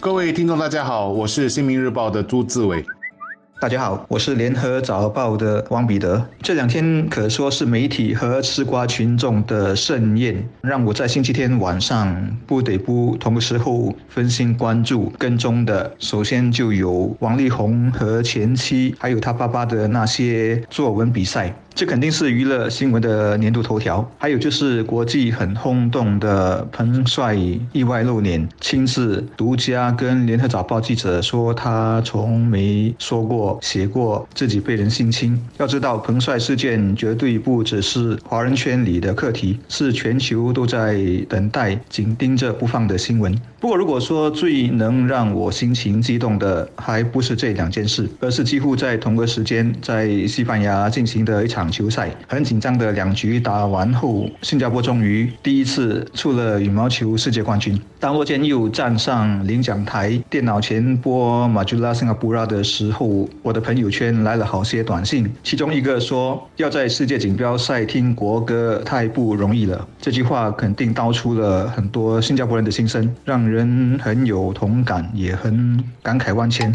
[0.00, 2.84] 各位听众，大家好，我是新民日报的朱志伟。
[3.60, 6.24] 大家好，我是联合早报的汪彼得。
[6.40, 15.92] 这两天可说是媒体和吃瓜群众的盛宴，让我在星期天晚上不得不同时候分心关注跟踪的。
[15.98, 21.52] 首先就有王力宏和前妻，还有他爸爸的那些作文比赛。
[21.78, 24.04] 这肯定是娱乐新闻的年度头条。
[24.18, 27.36] 还有就是国际很轰动的彭帅
[27.70, 35.40] 意外露脸，亲自独家跟联合早报记者说，他从没说过、写过自己被人性侵。
[35.58, 43.32] 要知道，彭帅事件绝对不只是华人圈里的课题，是全球都在等待、紧盯着不放的新闻。
[43.60, 52.14] 不过，如果说最能让我心情激动的，还不是这两件事，而是几乎在同个时间在西班牙进行的一场球赛。
[52.28, 57.76] 很紧张的两局打完后，新加坡终于第一次出了羽毛球世界冠军。
[58.00, 73.48] 当洛健佑站上领奖台，电脑前播马朱拉辛加布拉的时候，我的朋友圈来了好些短信，其中一个说：“要在世界锦标赛听国歌太不容易了。”这句话肯定道出了很多新加坡人的心声，让。
[73.48, 76.70] 人很有同感，也很感慨万千。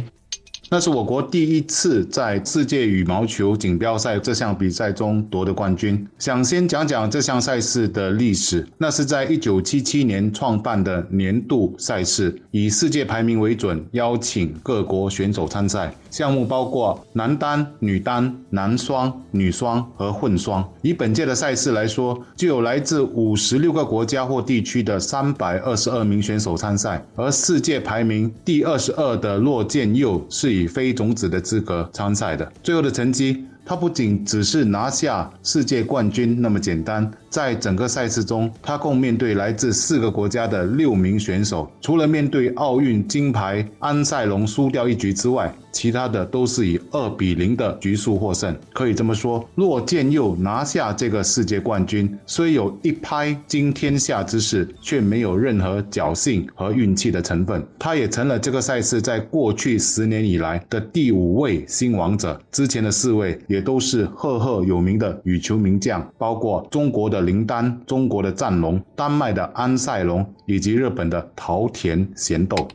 [0.73, 6.03] 那是我国第一次在世界羽毛球锦标赛这项比赛中夺得冠军。
[6.17, 8.67] 想先讲讲这项赛事的历史。
[8.79, 15.93] 那是在一九七七年创办的年度赛事，以世界排名为准，邀请各国选手参赛。
[16.09, 20.67] 项目包括男单、女单、男双、女双和混双。
[20.81, 27.03] 以本届的赛事来说，就有来自五十六个国家或地区的三百二十二名选手参赛。
[27.15, 33.45] 而世界排名第二十二的骆建佑是以非种子的资格参赛的，最后的成绩。
[33.65, 41.71] 他不仅只是拿下世界冠军那么简单，在整个赛事中，他共面对来自四个国家的六名选手。
[41.79, 48.53] 除了面对奥运金牌安塞龙输掉一局之外，其他的都是以二比零的局数获胜。
[48.73, 57.65] 可以这么说，骆建佑拿下这个世界冠军，虽有一拍惊天下之势，却没有任何侥幸和运气的成分。
[57.79, 62.37] 他也成了这个赛事在过去十年以来的第五位新王者。
[62.51, 63.39] 之前的四位。
[63.53, 72.67] 也都是赫赫有名的羽球名将，包括中国的林丹、中国的战龙、丹麦的安塞龙以及日本的桃田贤斗。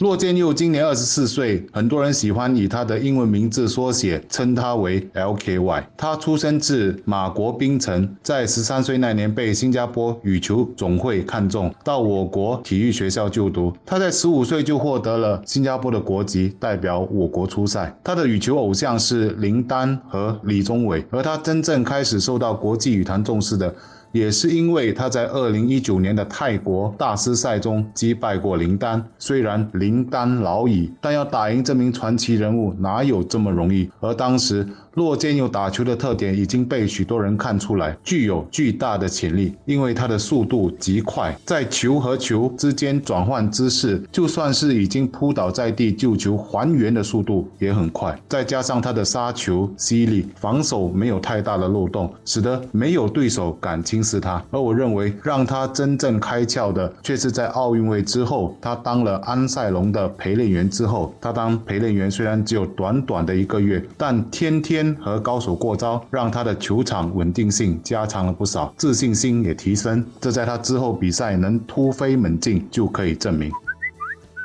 [0.00, 5.84] 骆建佑今年二十四岁，很多人喜欢以他的英文名字缩写称他为 LKY。
[5.94, 13.70] 他出生自马国槟城，在十三岁那年被新加坡羽球总会看中，到我国体育学校就读。
[13.84, 17.94] 他在十五岁就获得了新加坡的国籍，代表我国出赛。
[18.02, 23.74] 他的羽球偶像是林丹和李宗伟，而他真正开始受到国际羽坛重视的。
[24.12, 33.90] 也是因为他在二零一九年的泰国大师赛中击败过林丹，虽然林丹老矣，但要打赢这名传奇人物哪有这么容易？
[34.00, 34.66] 而当时。
[34.94, 48.20] 洛建佑打球的特点已经被许多人看出来，具有巨大的潜力，因为他的速度极快，在球和球之间转换姿势，就算是已经扑倒在地救球还原的速度也很快。
[48.28, 54.42] 再加上他的杀球犀利，防守没有太大的漏洞，使得没有对手敢轻是他。
[54.50, 61.14] 而我认为，让他真正开窍的，却是在奥运会之后，他当了安塞龙的陪练员之后。
[61.20, 64.90] 他当陪练员虽然只有短短的一个月，但天天。
[65.00, 70.04] 和高手过招，让他的球场稳定性加强了不少，自信心也提升。
[70.20, 73.50] 这在他之后比赛能突飞猛进就可以证明。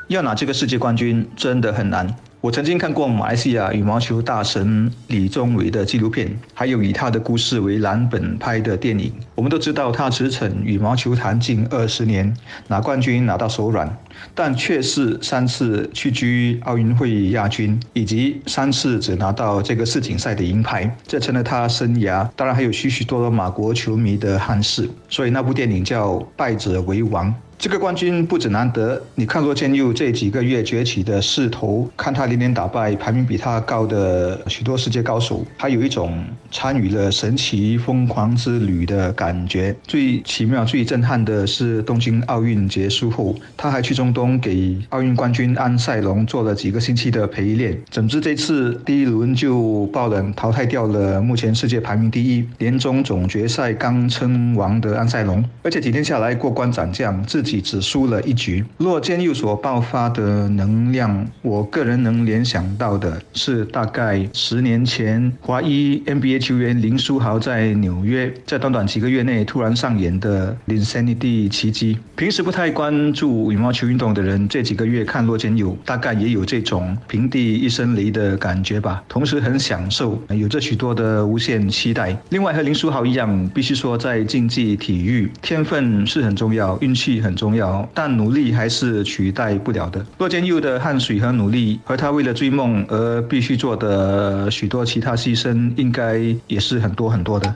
[0.08, 2.08] 要拿这个世界冠军真的很难。
[2.45, 9.11] 我曾经看过马来西亚羽毛球大神李宗伟的纪录片，还有以他的故事为蓝本拍的电影。
[9.33, 12.31] 我们都知道他驰骋羽毛球坛近二十年，
[12.67, 13.91] 拿冠军拿到手软，
[14.35, 24.88] 但却是三次屈居奥运会亚军，以及三次只拿到这个世锦赛的银牌，这成了他生涯当然还有许许多多马国球迷的憾事。
[25.09, 27.27] 所以那部电影叫《败者为王》。
[27.58, 39.75] 这个冠军不止难得，你看洛建佑这几个月崛起的势头，看他连连打败排名比他高的许多世界高手，还有一种参与了神奇疯狂之旅的感觉。
[39.88, 47.81] 最奇妙、最震撼的是东京奥运结束后，他还去中东给奥运冠军安塞龙做了几个星期的陪练。
[47.90, 58.65] 总之这次第一轮就爆冷淘汰掉了目前世界排名第一、年终总决赛刚称王的安塞龙，而且几天下来过关斩将，自己只输了一局。
[58.80, 71.97] 洛建佑所爆发的能量，我个人能联想到的是，大概十年前华裔 NBA 球员林书豪在纽约，在短短几个月内突然上演的 Insanity 奇迹。
[72.15, 79.03] 平时不太关注羽毛球运动的人，这几个月看洛建佑，大概也有这种平地一声雷的感觉吧。
[79.07, 82.18] 同时很享受，有着许多的无限期待。
[82.30, 90.06] 另外和林书豪一样，必须说在竞技体育，天分是很重要，运气很重要，但努力还是取代不了的。
[90.18, 97.54] 洛建佑的汗水和努力，和他为了追梦而必须做的许多其他牺牲，应该也是很多很多的。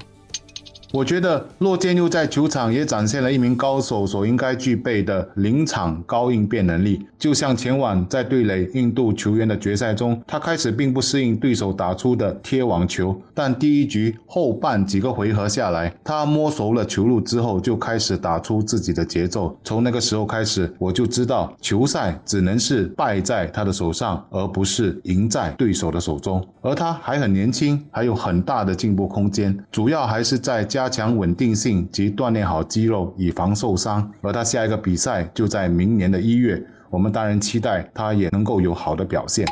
[0.92, 7.06] 我觉得洛建佑在球场也展现了一名高手所应该具备的临场高应变能力。
[7.20, 19.56] 就像前晚在对垒印度球员的决赛中，他开始并不适应对手打出的贴网球，但第一局后半几个回合下来，他摸熟了球路之后，就开始打出自己的节奏。
[19.64, 26.44] 从那个时候开始，我就知道球赛只能是败在他的手上，而不是赢在对手的手中。
[26.62, 30.79] 而他还很年轻，还有很大的进步空间，主要还是在加。
[30.80, 34.10] 加强稳定性及锻炼好肌肉，以防受伤。
[34.22, 39.46] 而他下一个比赛就在明年的一月，我们当然期待他也能够有好的表现。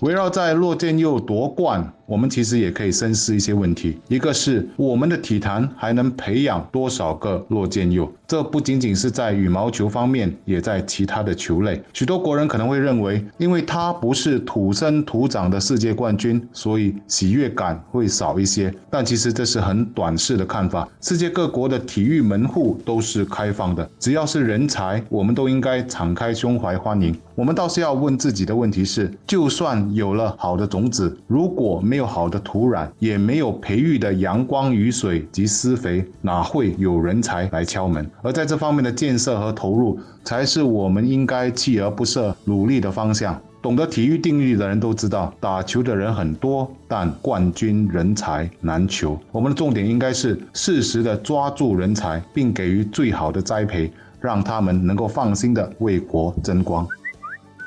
[0.00, 1.94] 围绕在洛建佑夺冠。
[2.06, 8.10] 我们其实也可以深思一些问题，一个是我们的体坛还能培养多少个洛建佑？
[8.26, 11.82] 这不仅仅是在羽毛球方面，也在其他的球类。
[11.92, 18.72] 许多国人可能会认为，因为他不是土生土长的世界冠军，所以喜悦感会少一些。
[18.90, 20.88] 但其实这是很短视的看法。
[21.00, 27.14] 世界各国的体育门户都是开放的，只要是人才，我们都应该敞开胸怀欢迎。
[27.34, 38.10] 我们倒是要问自己的问题是：就算有了好的种子，如果没有好的土壤，也没有培育的阳光、雨水及施肥，哪会有人才来敲门？
[38.22, 43.38] 而在这方面的建设和投入，才是我们应该锲而不舍努力的方向。
[43.60, 49.20] 懂得体育定律的人都知道，打球的人很多，但冠军人才难求。
[49.30, 56.88] 我们的重点应该是适时的抓住人才，并给予最好的栽培，让他们能够放心的为国争光。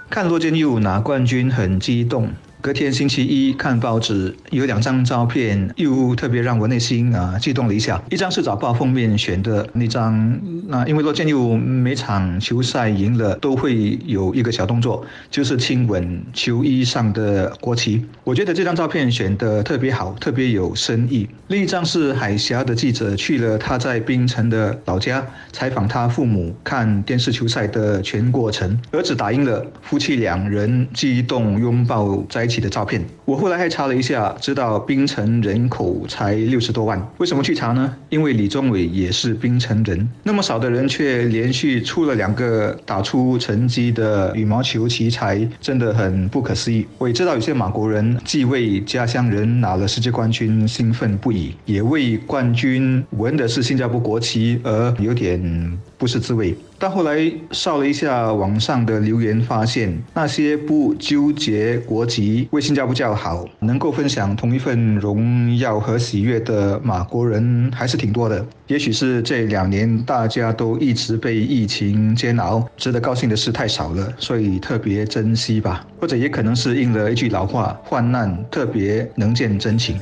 [0.09, 2.27] 看罗建佑拿冠军很激动。
[2.65, 8.01] 隔天星期一看报纸，有两张照片，又特别让我内心啊激动了一下。
[8.09, 18.03] 一张是早报封面选的那张，那因为罗建佑每场球赛赢了都会有一个小动作，就是亲吻球衣上的国旗。
[18.23, 21.29] 我觉得这张照片选的特别好，特别有深意。
[21.49, 28.75] 另一张是海峡的记者去了他在槟城的老家，采访他父母看电视球赛的全过程。
[28.91, 32.49] 儿子打赢了，夫妻两人激动拥抱在。
[32.61, 37.01] 的照片，我后来还查了一下，知道槟城人口才六十多万。
[37.17, 37.95] 为什么去查呢？
[38.09, 46.85] 因为李宗伟也是槟城人，那么少的人却连续出了两个打出成绩的羽毛球奇才，真的很不可思议。
[46.97, 56.55] 我也知道有些马国人既为家乡人拿了世界冠军兴奋不已，也为冠军闻的是新加坡国旗而有点不是滋味。
[56.77, 68.45] 但后来扫了一下网上的留言，发现那些不纠结国籍、为新加坡叫好、能够分享同一份荣耀和喜悦的马国人还是挺多的。
[68.67, 75.87] 也许是这两年大家都一直被疫情煎熬，值得高兴的事太少了，所以特别珍惜吧。
[76.01, 79.97] 或者也可能是应了一句老话：患难特别能见真情。